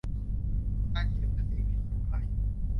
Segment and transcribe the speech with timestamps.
[0.93, 2.25] การเขียนเป็นสิ่งผิดกฎหมาย